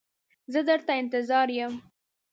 زه 0.53 0.59
در 0.67 0.79
ته 0.85 0.93
انتظار 1.01 1.47
یم. 1.57 1.73